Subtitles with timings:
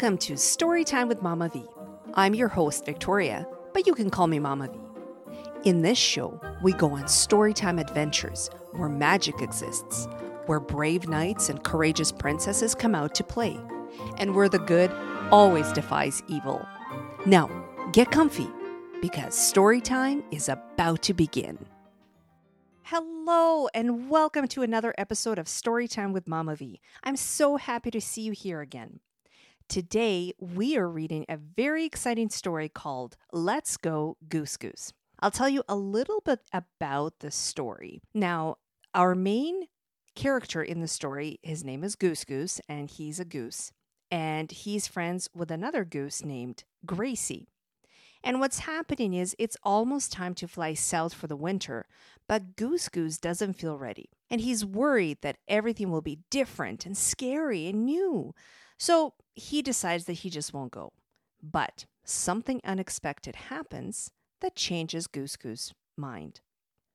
[0.00, 1.62] Welcome to Storytime with Mama V.
[2.14, 4.78] I'm your host, Victoria, but you can call me Mama V.
[5.64, 10.08] In this show, we go on storytime adventures where magic exists,
[10.46, 13.60] where brave knights and courageous princesses come out to play,
[14.16, 14.90] and where the good
[15.30, 16.66] always defies evil.
[17.26, 17.50] Now,
[17.92, 18.48] get comfy
[19.02, 21.58] because storytime is about to begin.
[22.84, 26.80] Hello, and welcome to another episode of Storytime with Mama V.
[27.04, 29.00] I'm so happy to see you here again.
[29.70, 34.92] Today, we are reading a very exciting story called Let's Go Goose Goose.
[35.20, 38.02] I'll tell you a little bit about the story.
[38.12, 38.56] Now,
[38.96, 39.68] our main
[40.16, 43.70] character in the story, his name is Goose Goose, and he's a goose.
[44.10, 47.46] And he's friends with another goose named Gracie.
[48.24, 51.86] And what's happening is it's almost time to fly south for the winter,
[52.26, 54.10] but Goose Goose doesn't feel ready.
[54.28, 58.34] And he's worried that everything will be different and scary and new.
[58.80, 60.94] So he decides that he just won't go.
[61.42, 66.40] But something unexpected happens that changes Goose Goose's mind.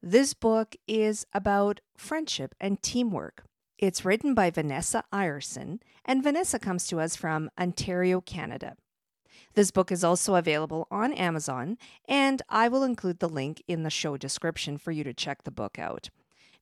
[0.02, 3.44] This book is about friendship and teamwork.
[3.77, 8.77] It's written by Vanessa Ireson, and Vanessa comes to us from Ontario, Canada.
[9.53, 11.77] This book is also available on Amazon,
[12.08, 15.52] and I will include the link in the show description for you to check the
[15.52, 16.09] book out.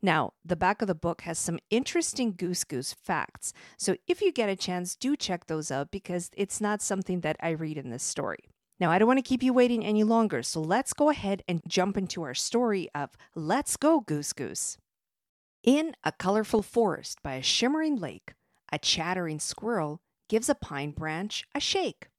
[0.06, 4.34] Now, the back of the book has some interesting Goose Goose facts, so if you
[4.34, 7.90] get a chance, do check those out because it's not something that I read in
[7.90, 8.50] this story.
[8.82, 11.62] Now, I don't want to keep you waiting any longer, so let's go ahead and
[11.70, 14.78] jump into our story of Let's Go Goose Goose.
[15.64, 18.34] In a colorful forest by a shimmering lake,
[18.74, 22.10] a chattering squirrel gives a pine branch a shake.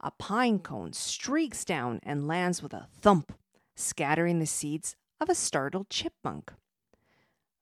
[0.00, 3.34] A pine cone streaks down and lands with a thump,
[3.76, 6.54] scattering the seeds of a startled chipmunk.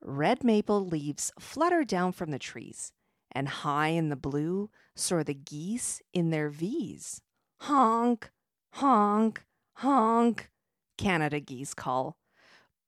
[0.03, 2.93] Red maple leaves flutter down from the trees,
[3.31, 7.21] and high in the blue soar the geese in their V's.
[7.61, 8.31] Honk,
[8.73, 9.45] honk,
[9.75, 10.51] honk,
[10.97, 12.17] Canada geese call.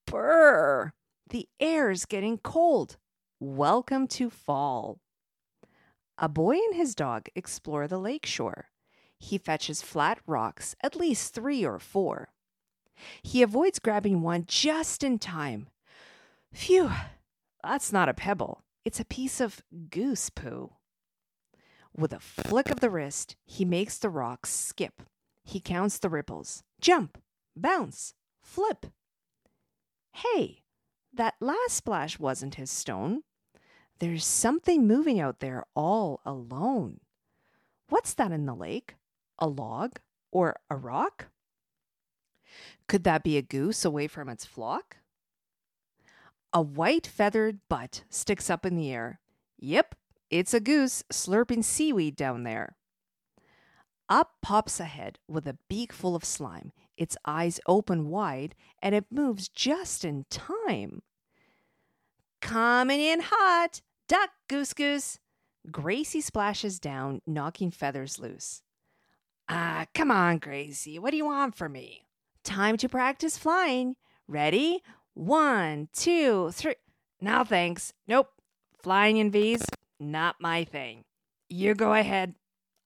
[0.07, 0.93] Brr,
[1.29, 2.97] the air's getting cold.
[3.39, 4.99] Welcome to fall.
[6.17, 8.71] A boy and his dog explore the lake shore.
[9.19, 12.31] He fetches flat rocks, at least three or four.
[13.23, 15.69] He avoids grabbing one just in time.
[16.53, 16.91] Phew,
[17.65, 18.63] that's not a pebble.
[18.85, 20.73] It's a piece of goose poo.
[21.97, 25.03] With a flick of the wrist, he makes the rocks skip.
[25.45, 26.63] He counts the ripples.
[26.81, 27.19] Jump,
[27.57, 28.87] bounce, flip.
[30.13, 30.63] Hey,
[31.13, 33.23] that last splash wasn't his stone.
[33.99, 37.01] There's something moving out there all alone.
[37.89, 38.97] What's that in the lake?
[39.39, 41.27] A log or a rock?
[42.89, 44.97] Could that be a goose away from its flock?
[46.53, 49.21] A white feathered butt sticks up in the air.
[49.59, 49.95] Yep,
[50.31, 52.77] it's a goose slurping seaweed down there.
[54.09, 58.95] Up pops a head with a beak full of slime, its eyes open wide, and
[58.95, 61.03] it moves just in time.
[62.43, 63.81] Coming in hot!
[64.09, 65.19] Duck, goose goose!
[65.71, 68.63] Gracie splashes down, knocking feathers loose.
[69.49, 70.99] Ah, come on, Gracie.
[70.99, 72.05] What do you want from me?
[72.45, 73.97] Time to practice flying.
[74.27, 74.83] Ready?
[75.15, 76.75] One, two, three.
[77.21, 77.93] No, thanks.
[78.09, 78.29] Nope.
[78.83, 79.65] Flying in V's,
[80.01, 81.05] not my thing.
[81.49, 82.35] You go ahead.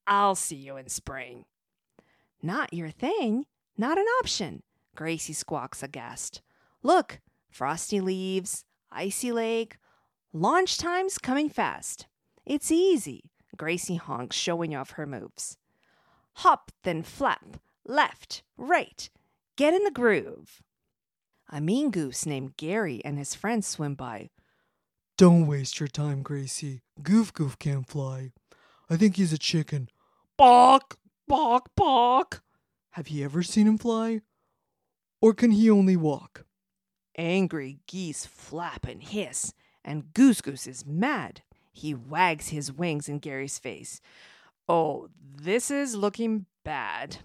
[0.07, 1.45] I'll see you in spring.
[2.43, 3.47] Not your thing?
[3.79, 4.63] Not an option.
[4.95, 6.43] Gracie squawks aghast.
[6.83, 9.79] Look, frosty leaves, icy lake,
[10.33, 12.07] launch time's coming fast.
[12.45, 13.31] It's easy.
[13.57, 15.57] Gracie honks, showing off her moves.
[16.35, 17.57] Hop, then flap,
[17.87, 19.09] left, right.
[19.57, 20.63] Get in the groove.
[21.49, 24.31] A mean goose named Gary and his friends swim by.
[25.17, 26.83] Don't waste your time, Gracie.
[27.03, 28.33] Goof Goof can't fly.
[28.91, 29.89] I think he's a chicken.
[30.37, 32.43] Bawk, bawk, bawk.
[32.91, 34.21] Have you ever seen him fly?
[35.21, 36.45] Or can he only walk?
[37.17, 39.55] Angry geese flap and hiss,
[39.85, 41.43] and Goose Goose is mad.
[41.73, 44.01] He wags his wings in Gary's face.
[44.69, 47.19] Oh, this is looking bad.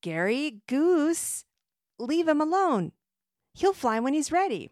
[0.00, 1.44] Gary, Goose,
[1.98, 2.92] leave him alone.
[3.54, 4.70] He'll fly when he's ready.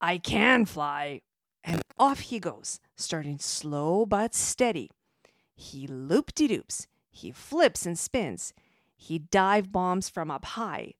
[0.00, 1.22] I can fly.
[1.62, 4.90] And off he goes, starting slow but steady.
[5.54, 6.86] He loop de doops.
[7.10, 8.52] He flips and spins.
[8.96, 10.94] He dive bombs from up high.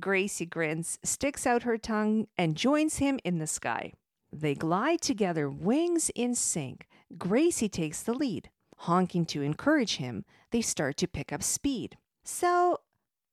[0.00, 3.92] Gracie grins, sticks out her tongue, and joins him in the sky.
[4.32, 6.88] They glide together, wings in sync.
[7.18, 8.50] Gracie takes the lead.
[8.78, 11.98] Honking to encourage him, they start to pick up speed.
[12.24, 12.80] So,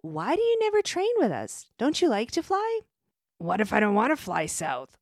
[0.01, 1.67] why do you never train with us?
[1.77, 2.81] Don't you like to fly?
[3.39, 4.97] What if I don't want to fly south?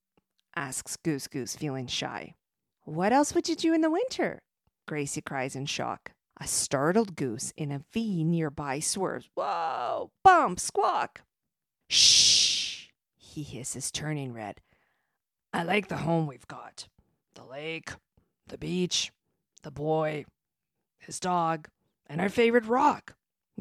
[0.55, 2.35] asks Goose Goose, feeling shy.
[2.83, 4.37] What else would you do in the winter?
[4.87, 6.11] Gracie cries in shock.
[6.39, 9.27] A startled goose in a V nearby swerves.
[9.33, 10.11] Whoa!
[10.23, 10.59] Bump!
[10.59, 11.23] Squawk!
[11.89, 12.89] Shh!
[13.15, 14.61] He hisses, turning red.
[15.51, 16.87] I like the home we've got
[17.33, 17.89] the lake,
[18.47, 19.11] the beach,
[19.63, 20.25] the boy,
[20.99, 21.69] his dog,
[22.05, 23.15] and our favorite rock.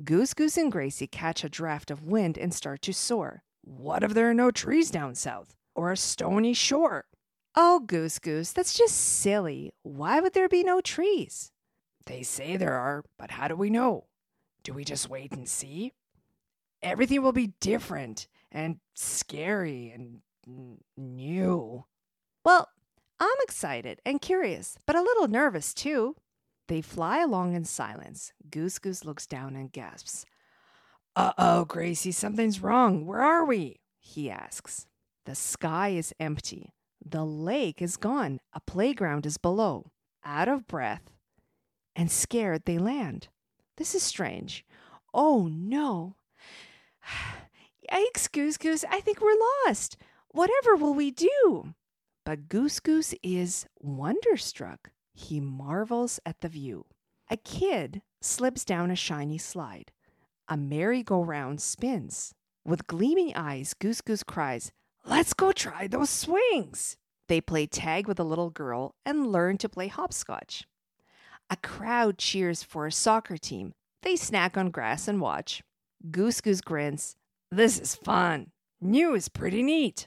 [0.04, 3.42] Goose Goose and Gracie catch a draft of wind and start to soar.
[3.66, 7.06] What if there are no trees down south or a stony shore?
[7.56, 9.72] Oh, Goose Goose, that's just silly.
[9.82, 11.50] Why would there be no trees?
[12.04, 14.06] They say there are, but how do we know?
[14.62, 15.92] Do we just wait and see?
[16.80, 20.20] Everything will be different and scary and
[20.96, 21.86] new.
[22.44, 22.68] Well,
[23.18, 26.14] I'm excited and curious, but a little nervous too.
[26.68, 28.32] They fly along in silence.
[28.48, 30.24] Goose Goose looks down and gasps.
[31.16, 33.06] Uh oh, Gracie, something's wrong.
[33.06, 33.80] Where are we?
[33.98, 34.86] He asks.
[35.24, 36.74] The sky is empty.
[37.02, 38.38] The lake is gone.
[38.52, 39.86] A playground is below.
[40.26, 41.10] Out of breath
[41.94, 43.28] and scared, they land.
[43.78, 44.66] This is strange.
[45.14, 46.16] Oh no.
[47.90, 48.84] Yikes, Goose Goose.
[48.90, 49.96] I think we're lost.
[50.28, 51.74] Whatever will we do?
[52.26, 54.90] But Goose Goose is wonderstruck.
[55.14, 56.84] He marvels at the view.
[57.30, 59.92] A kid slips down a shiny slide.
[60.48, 62.32] A merry-go-round spins.
[62.64, 64.70] With gleaming eyes, Goose Goose cries,
[65.04, 66.96] Let's go try those swings.
[67.28, 70.64] They play tag with a little girl and learn to play hopscotch.
[71.50, 73.72] A crowd cheers for a soccer team.
[74.02, 75.64] They snack on grass and watch.
[76.12, 77.16] Goose Goose grins.
[77.50, 78.52] This is fun.
[78.80, 80.06] New is pretty neat.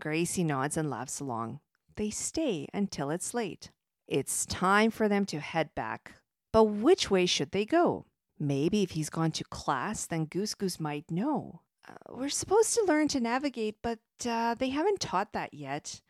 [0.00, 1.60] Gracie nods and laughs along.
[1.94, 3.70] They stay until it's late.
[4.08, 6.14] It's time for them to head back.
[6.52, 8.06] But which way should they go?
[8.38, 11.62] Maybe if he's gone to class, then Goose Goose might know.
[11.88, 13.98] Uh, we're supposed to learn to navigate, but
[14.28, 16.00] uh, they haven't taught that yet.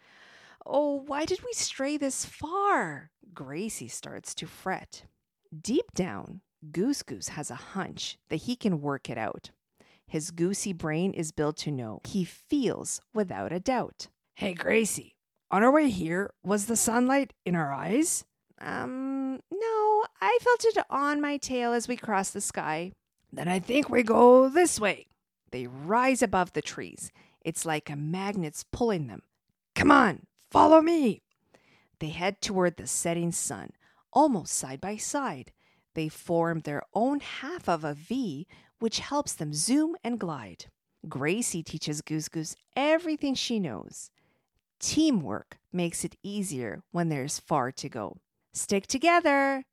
[0.64, 3.10] Oh, why did we stray this far?
[3.32, 5.04] Gracie starts to fret.
[5.58, 6.40] Deep down,
[6.72, 9.50] Goose Goose has a hunch that he can work it out.
[10.08, 12.00] His goosey brain is built to know.
[12.04, 14.08] He feels without a doubt.
[14.34, 15.16] Hey, Gracie,
[15.50, 18.24] on our way here, was the sunlight in our eyes?
[18.60, 19.75] Um, no,
[20.20, 22.92] I felt it on my tail as we crossed the sky.
[23.32, 25.06] Then I think we go this way.
[25.50, 27.10] They rise above the trees.
[27.42, 29.22] It's like a magnet's pulling them.
[29.74, 31.22] Come on, follow me.
[31.98, 33.70] They head toward the setting sun,
[34.12, 35.52] almost side by side.
[35.94, 38.46] They form their own half of a V,
[38.78, 40.66] which helps them zoom and glide.
[41.08, 44.10] Gracie teaches Goose Goose everything she knows.
[44.80, 48.16] Teamwork makes it easier when there's far to go.
[48.52, 49.64] Stick together.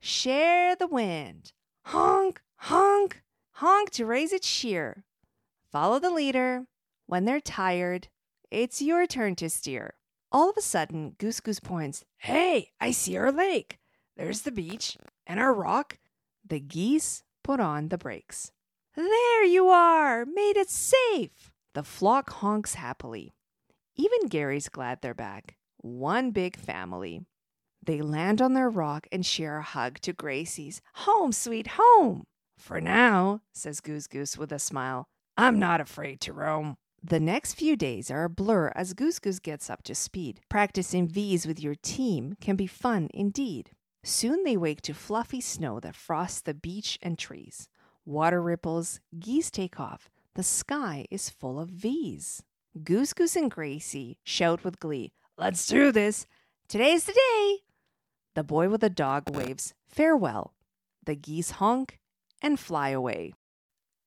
[0.00, 1.52] Share the wind.
[1.86, 3.22] Honk, honk,
[3.52, 5.04] honk to raise it sheer.
[5.70, 6.66] Follow the leader.
[7.06, 8.08] When they're tired,
[8.50, 9.94] it's your turn to steer.
[10.30, 13.78] All of a sudden, Goose Goose points, Hey, I see our lake.
[14.16, 14.96] There's the beach
[15.26, 15.98] and our rock.
[16.46, 18.52] The geese put on the brakes.
[18.94, 20.26] There you are!
[20.26, 21.52] Made it safe!
[21.74, 23.34] The flock honks happily.
[23.94, 25.56] Even Gary's glad they're back.
[25.78, 27.22] One big family.
[27.88, 32.24] They land on their rock and share a hug to Gracie's home, sweet home.
[32.58, 35.08] For now, says Goose Goose with a smile,
[35.38, 36.76] I'm not afraid to roam.
[37.02, 40.40] The next few days are a blur as Goose Goose gets up to speed.
[40.50, 43.70] Practicing V's with your team can be fun indeed.
[44.04, 47.70] Soon they wake to fluffy snow that frosts the beach and trees.
[48.04, 50.10] Water ripples, geese take off.
[50.34, 52.42] The sky is full of V's.
[52.84, 56.26] Goose Goose and Gracie shout with glee, Let's do this!
[56.68, 57.67] Today's the day!
[58.34, 60.54] The boy with the dog waves farewell.
[61.04, 61.98] The geese honk
[62.42, 63.32] and fly away.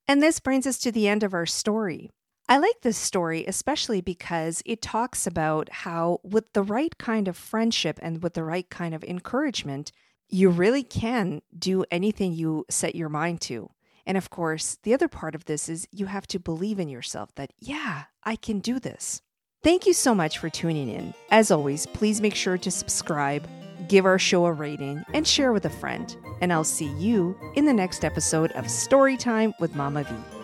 [0.07, 2.09] And this brings us to the end of our story.
[2.49, 7.37] I like this story especially because it talks about how, with the right kind of
[7.37, 9.91] friendship and with the right kind of encouragement,
[10.27, 13.69] you really can do anything you set your mind to.
[14.05, 17.33] And of course, the other part of this is you have to believe in yourself
[17.35, 19.21] that, yeah, I can do this.
[19.63, 21.13] Thank you so much for tuning in.
[21.29, 23.47] As always, please make sure to subscribe,
[23.91, 26.15] give our show a rating, and share with a friend.
[26.39, 30.40] And I'll see you in the next episode of Storytime with Mama V.